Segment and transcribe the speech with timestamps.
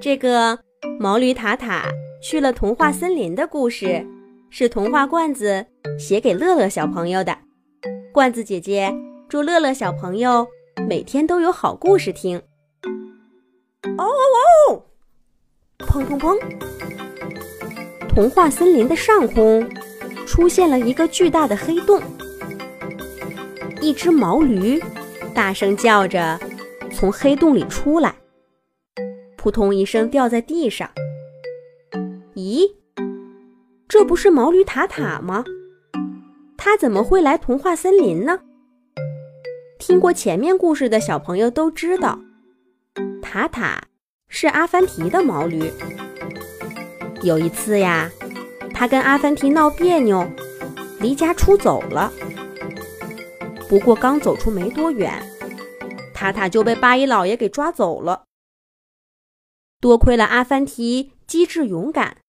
[0.00, 0.58] 这个
[0.98, 1.88] 毛驴塔塔
[2.22, 4.06] 去了童话森林的故事，
[4.50, 5.66] 是童话罐子
[5.98, 7.36] 写给乐乐小朋友的。
[8.12, 8.94] 罐子姐姐
[9.28, 10.46] 祝乐乐小朋友
[10.88, 12.40] 每天都有好故事听。
[13.96, 14.22] 哦哦
[14.68, 14.82] 哦！
[15.78, 16.38] 砰砰砰！
[18.08, 19.68] 童话森林的上空
[20.26, 22.00] 出现了一个巨大的黑洞，
[23.80, 24.80] 一只毛驴
[25.34, 26.38] 大声叫着
[26.92, 28.14] 从黑洞里出来。
[29.38, 30.90] 扑通一声掉在地上。
[32.34, 32.74] 咦，
[33.88, 35.44] 这不是毛驴塔塔吗？
[36.56, 38.40] 他怎么会来童话森林呢？
[39.78, 42.18] 听过前面故事的小朋友都知道，
[43.22, 43.80] 塔塔
[44.28, 45.72] 是阿凡提的毛驴。
[47.22, 48.10] 有一次呀，
[48.74, 50.28] 他跟阿凡提闹别扭，
[51.00, 52.12] 离家出走了。
[53.68, 55.12] 不过刚走出没多远，
[56.12, 58.24] 塔塔就被八一老爷给抓走了。
[59.80, 62.20] 多亏了阿凡提机智勇敢，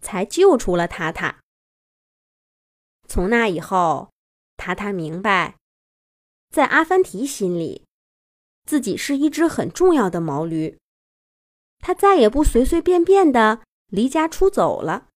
[0.00, 1.40] 才救出了塔塔。
[3.08, 4.12] 从那以后，
[4.56, 5.56] 塔塔明白，
[6.50, 7.84] 在阿凡提心里，
[8.64, 10.78] 自己是一只很重要的毛驴。
[11.80, 15.08] 他再也不随随便便的离家出走了。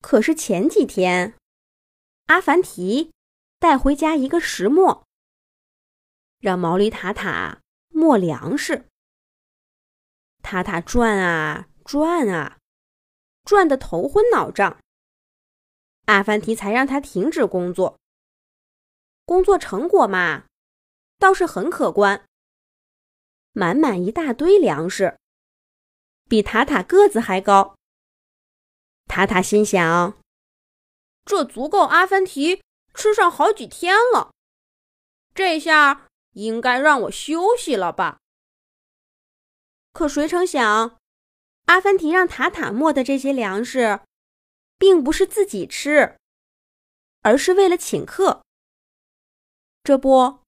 [0.00, 1.34] 可是前几天，
[2.26, 3.12] 阿凡提
[3.58, 5.04] 带回家一个石磨，
[6.40, 8.86] 让毛驴塔塔磨粮食。
[10.50, 12.56] 塔塔转啊转啊，
[13.44, 14.78] 转得头昏脑胀。
[16.06, 17.98] 阿凡提才让他停止工作。
[19.26, 20.46] 工作成果嘛，
[21.18, 22.24] 倒是很可观，
[23.52, 25.18] 满满一大堆粮食，
[26.30, 27.76] 比塔塔个子还高。
[29.04, 30.16] 塔塔心想：
[31.26, 32.62] 这足够阿凡提
[32.94, 34.30] 吃上好几天了。
[35.34, 38.20] 这下应该让我休息了吧。
[39.98, 40.96] 可谁成想，
[41.64, 43.98] 阿凡提让塔塔莫的这些粮食，
[44.78, 46.16] 并不是自己吃，
[47.22, 48.44] 而是为了请客。
[49.82, 50.38] 这不，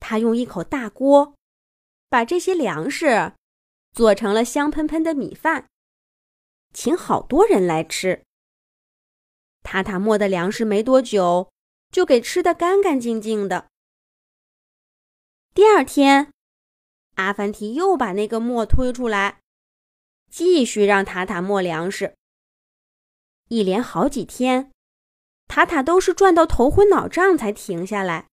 [0.00, 1.36] 他用一口大锅，
[2.08, 3.34] 把这些粮食
[3.92, 5.68] 做成了香喷喷的米饭，
[6.74, 8.24] 请好多人来吃。
[9.62, 11.52] 塔塔磨的粮食没多久，
[11.92, 13.68] 就给吃的干干净净的。
[15.54, 16.32] 第二天。
[17.20, 19.40] 阿凡提又把那个磨推出来，
[20.30, 22.14] 继续让塔塔磨粮食。
[23.48, 24.70] 一连好几天，
[25.48, 28.28] 塔塔都是转到头昏脑胀才停下来。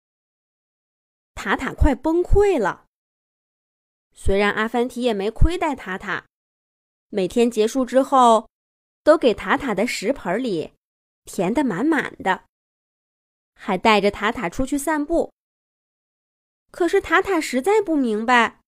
[1.35, 2.85] 塔塔快崩溃了。
[4.11, 6.25] 虽然阿凡提也没亏待塔塔，
[7.09, 8.49] 每天结束之后，
[9.03, 10.73] 都给塔塔的食盆里
[11.25, 12.45] 填得满满的，
[13.55, 15.31] 还带着塔塔出去散步。
[16.71, 18.62] 可是塔塔实在不明白。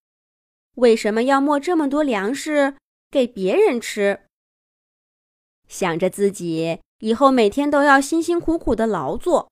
[0.76, 2.76] 为什么要磨这么多粮食
[3.10, 4.28] 给别人吃？
[5.68, 9.52] 想着自己以后每天都要辛辛苦苦的劳作，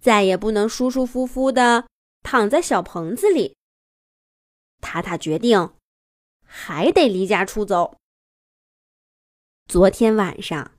[0.00, 1.86] 再也不能舒舒服服的
[2.22, 3.56] 躺在小棚子里。
[4.80, 5.74] 塔塔决定
[6.44, 7.96] 还得离家出走。
[9.66, 10.72] 昨天晚上，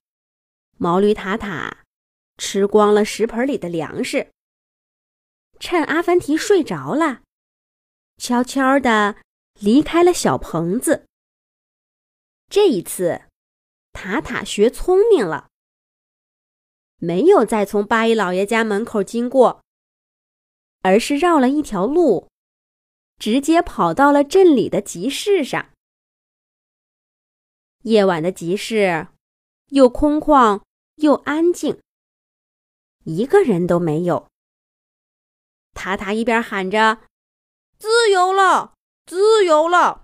[0.77, 1.83] 毛驴塔塔
[2.37, 4.31] 吃光了食盆里的粮食，
[5.59, 7.21] 趁阿凡提睡着了。
[8.17, 9.16] 悄悄地
[9.55, 11.05] 离开了小棚子。
[12.49, 13.23] 这一次，
[13.94, 15.49] 塔塔学聪明了，
[16.97, 19.63] 没有再从八一老爷家门口经过，
[20.81, 22.29] 而是绕了一条路，
[23.17, 25.69] 直接跑到了镇里的集市上。
[27.83, 29.07] 夜晚的集市
[29.67, 30.61] 又空旷
[30.95, 31.79] 又安静，
[33.05, 34.28] 一个人都没有。
[35.73, 36.99] 塔塔一边喊着。
[37.81, 38.75] 自由了，
[39.07, 40.03] 自由了，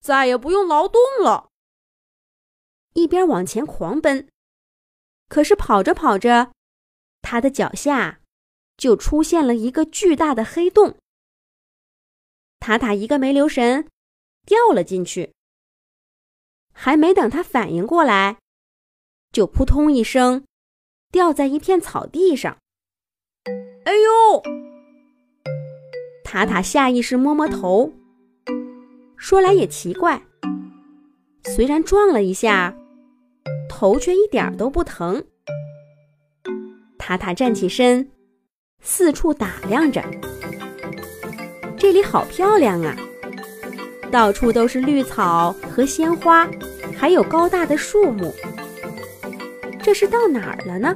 [0.00, 1.50] 再也不用劳动了。
[2.94, 4.28] 一边往前狂奔，
[5.28, 6.50] 可是跑着跑着，
[7.22, 8.22] 他的脚下
[8.76, 10.98] 就出现了一个巨大的黑洞。
[12.58, 13.88] 塔塔一个没留神，
[14.44, 15.32] 掉了进去。
[16.72, 18.38] 还没等他反应过来，
[19.30, 20.44] 就扑通一声，
[21.12, 22.58] 掉在一片草地上。
[23.84, 24.75] 哎呦！
[26.36, 27.90] 塔塔下意识摸摸头，
[29.16, 30.20] 说来也奇怪，
[31.44, 32.76] 虽然撞了一下，
[33.70, 35.24] 头却一点都不疼。
[36.98, 38.06] 塔塔站起身，
[38.82, 40.04] 四处打量着，
[41.78, 42.94] 这里好漂亮啊，
[44.10, 46.46] 到处都是绿草和鲜花，
[46.94, 48.30] 还有高大的树木。
[49.82, 50.94] 这是到哪儿了呢？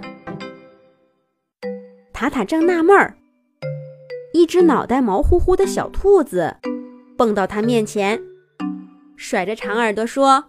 [2.13, 3.17] 塔塔正纳闷儿。
[4.33, 6.57] 一只脑袋毛乎乎的小兔子
[7.17, 8.21] 蹦到他面前，
[9.17, 10.45] 甩着长耳朵说：“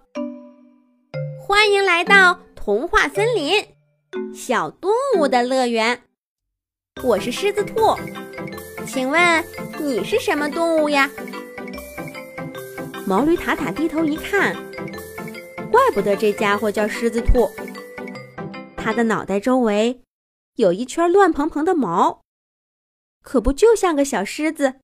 [1.41, 3.65] 欢迎来到童话森林，
[4.35, 5.99] 小动物的乐园。
[7.03, 7.95] 我是狮子兔，
[8.85, 9.43] 请问
[9.79, 11.09] 你是什么动物呀？”
[13.07, 14.55] 毛驴塔塔低头一看，
[15.71, 17.49] 怪不得这家伙叫狮子兔。
[18.77, 20.01] 他的脑袋周围
[20.55, 22.20] 有一圈乱蓬蓬的毛，
[23.21, 24.81] 可不就像个小狮子？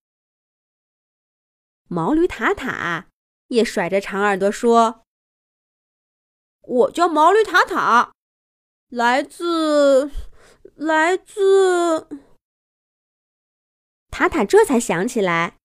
[1.87, 3.07] 毛驴塔塔
[3.47, 5.03] 也甩着长耳朵说
[6.61, 8.13] ：“我叫毛驴塔塔，
[8.89, 10.11] 来自……
[10.75, 12.07] 来自……”
[14.11, 15.57] 塔塔这才想起来。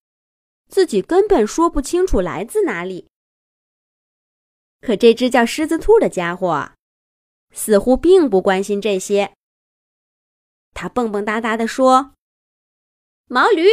[0.69, 3.07] 自己根本说不清楚来自哪里，
[4.81, 6.73] 可这只叫狮子兔的家伙，
[7.51, 9.35] 似乎并不关心这些。
[10.73, 12.15] 他蹦蹦哒哒地说
[13.33, 13.65] ：“毛驴，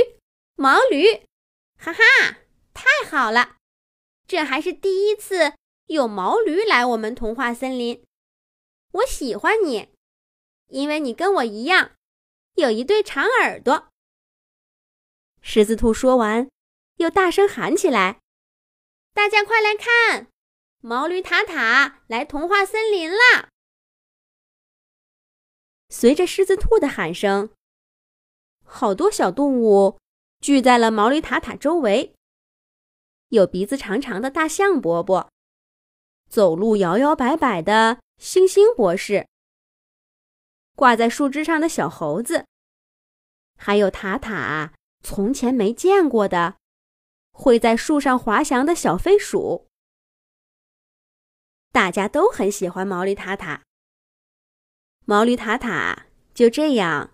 [0.56, 1.28] 毛驴，
[1.78, 2.00] 哈哈，
[2.74, 3.58] 太好了！
[4.26, 5.54] 这还是第一次
[5.88, 8.02] 有毛驴来我们童话森林。
[8.94, 9.90] 我喜欢你，
[10.68, 11.92] 因为你跟我一样，
[12.54, 13.90] 有一对长耳朵。”
[15.44, 16.50] 狮子兔说完。
[16.96, 18.22] 又大声喊起来
[19.14, 20.28] ：“大家快来看，
[20.80, 23.50] 毛驴塔塔来童话森林啦！”
[25.92, 27.54] 随着狮子兔的喊声，
[28.72, 29.98] 好多小动物
[30.40, 32.14] 聚在了毛驴塔塔周围。
[33.30, 35.30] 有鼻子长长的大象伯伯，
[36.30, 39.28] 走路摇摇摆摆的星星博士，
[40.76, 42.46] 挂在树枝上的小猴子，
[43.58, 44.74] 还有塔塔
[45.04, 46.56] 从前没见过的。
[47.32, 49.70] 会在树上滑翔的小飞鼠，
[51.72, 53.64] 大家都很喜欢毛驴塔塔。
[55.06, 57.12] 毛驴塔塔就这样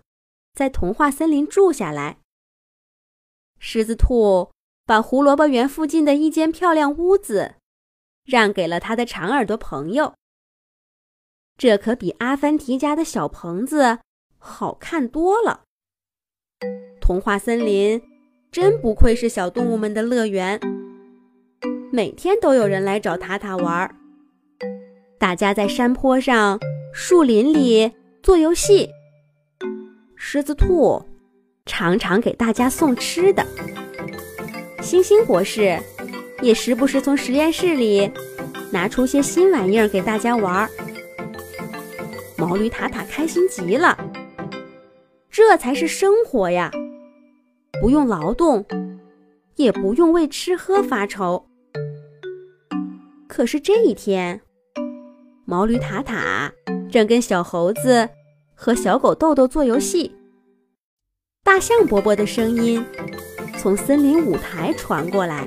[0.56, 2.18] 在童话森林住下来。
[3.60, 4.52] 狮子兔
[4.86, 7.56] 把胡萝卜园附近的一间漂亮屋子
[8.24, 10.16] 让给了他的长耳朵朋友，
[11.58, 14.00] 这可比阿凡提家的小棚子
[14.40, 15.66] 好看多了。
[17.00, 18.02] 童话森林。
[18.52, 20.58] 真不愧是小动物们的乐园，
[21.92, 23.94] 每天都有人来找塔塔玩儿。
[25.20, 26.58] 大家在山坡上、
[26.94, 27.92] 树林里
[28.24, 28.90] 做游戏。
[30.28, 31.00] 狮子兔
[31.68, 33.46] 常常给大家送吃的。
[34.82, 35.80] 星星博士
[36.42, 38.12] 也时不时从实验室里
[38.72, 40.70] 拿出些新玩意儿给大家玩儿。
[42.36, 43.96] 毛驴塔塔开心极了，
[45.30, 46.72] 这才是生活呀！
[47.80, 48.66] 不用劳动，
[49.58, 51.46] 也不用为吃喝发愁。
[53.28, 54.42] 可是这一天，
[55.46, 56.52] 毛驴塔塔
[56.92, 58.10] 正跟小猴子
[58.56, 60.16] 和小狗豆豆做游戏，
[61.44, 62.84] 大象伯伯的声音
[63.60, 65.46] 从森林舞台传过来：“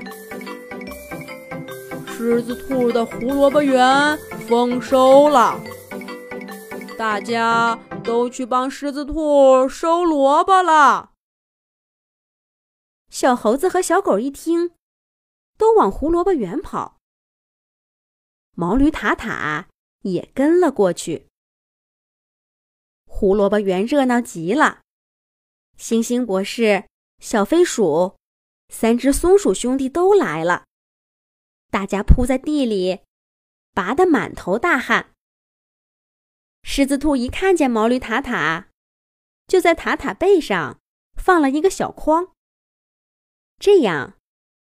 [2.07, 4.17] 狮子兔的胡萝卜园
[4.47, 5.59] 丰收了，
[6.97, 11.13] 大家都去帮狮子兔收萝卜了。”
[13.11, 14.73] 小猴子和小狗一听，
[15.57, 16.99] 都往胡萝卜园跑。
[18.55, 19.69] 毛驴塔塔
[20.03, 21.28] 也跟了过去。
[23.21, 24.83] 胡萝卜园热闹极了，
[25.77, 26.85] 星星博士、
[27.19, 28.15] 小飞鼠、
[28.69, 30.67] 三只松鼠兄弟都来了。
[31.69, 33.01] 大家扑在地里，
[33.75, 35.11] 拔得满头大汗。
[36.63, 38.69] 狮子兔一看见毛驴塔塔，
[39.49, 40.79] 就在塔塔背上
[41.17, 42.31] 放了一个小筐。
[43.59, 44.15] 这样，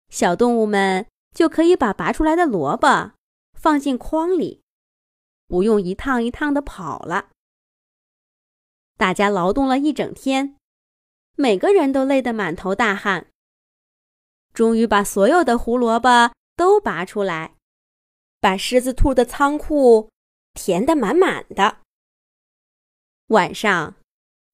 [0.07, 3.15] 小动物们就可以把拔出来的萝卜
[3.51, 4.61] 放进筐里，
[5.45, 7.31] 不用一趟一趟的跑了。
[8.97, 10.55] 大家劳动了一整天，
[11.35, 13.27] 每个人都累得满头大汗。
[14.53, 17.55] 终于把所有的胡萝卜都拔出来，
[18.39, 20.09] 把狮子兔的仓库
[20.53, 21.79] 填得满满的。
[23.27, 23.95] 晚上，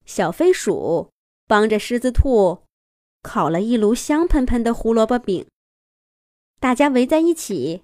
[0.05, 1.11] 小飞鼠
[1.47, 2.63] 帮着狮子兔。
[3.23, 5.47] 烤了一炉香喷喷的胡萝卜饼，
[6.59, 7.83] 大家围在一起，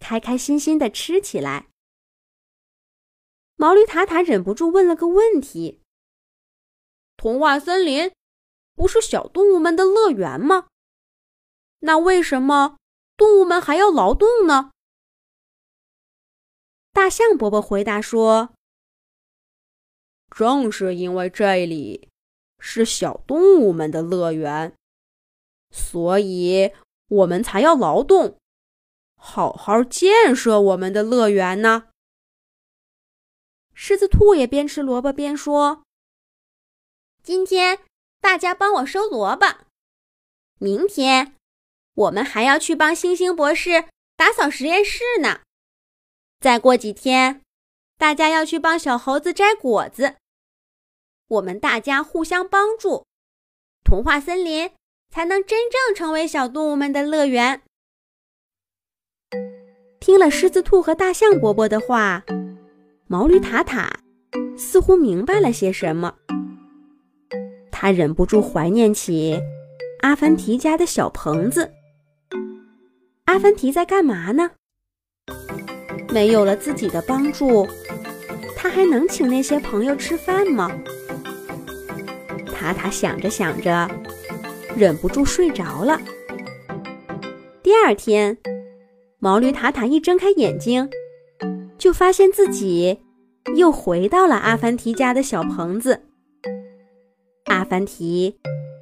[0.00, 1.68] 开开心心的吃起来。
[3.56, 5.80] 毛驴塔塔忍不住问了个问题
[7.16, 8.12] ：“童话森林
[8.74, 10.68] 不是小动物们的乐园吗？
[11.80, 12.76] 那为什么
[13.16, 14.70] 动物们还要劳动呢？”
[16.92, 18.54] 大象伯伯回答说
[20.30, 22.08] ：“正是因为这里。”
[22.58, 24.74] 是小动物们的乐园，
[25.70, 26.72] 所以
[27.06, 28.38] 我们才要劳动，
[29.14, 31.90] 好好建设我们的乐园呢。
[33.88, 35.84] 狮子兔也边吃萝卜边说
[37.22, 37.84] ：“今天
[38.20, 39.46] 大家帮我收萝卜，
[40.58, 41.36] 明天
[41.94, 43.84] 我们还要去帮星星博士
[44.16, 45.42] 打扫实验室呢。
[46.40, 47.42] 再过几天，
[47.96, 50.16] 大家要去帮小猴子摘果子。
[51.28, 53.06] 我们大家互相帮助，
[53.84, 54.72] 童话森林
[55.10, 57.62] 才能真正成为小动物们的乐园。
[60.00, 62.24] 听了狮子兔和大象伯伯的话，
[63.08, 63.88] 毛驴塔塔
[64.58, 66.12] 似乎明白了些什么。
[67.70, 69.40] 他忍不住怀念起
[70.00, 71.70] 阿凡提家的小棚子。
[73.26, 74.50] 阿凡提在干嘛呢？
[76.12, 77.68] 没有了自己的帮助，
[78.56, 80.68] 他还能请那些朋友吃饭吗？
[82.52, 83.88] 塔塔想着想着，
[84.76, 86.00] 忍不住睡着了。
[87.62, 88.36] 第二天，
[89.20, 90.88] 毛驴塔塔一睁开眼睛，
[91.86, 92.98] 就发现自己
[93.54, 96.02] 又回到了阿凡提家的小棚子。
[97.44, 98.36] 阿凡提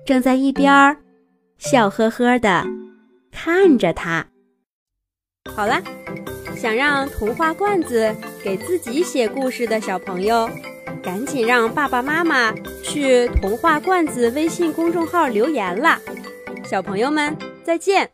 [0.07, 0.97] 正在一边儿
[1.59, 2.65] 笑呵呵地
[3.31, 4.27] 看着他。
[5.55, 5.83] 好了，
[6.57, 8.11] 想让童话罐子
[8.43, 10.49] 给自己写故事的小朋友，
[11.03, 16.01] 赶紧让爸爸妈妈去童话罐子微信公众号留言啦！
[16.65, 18.14] 小朋友们再见。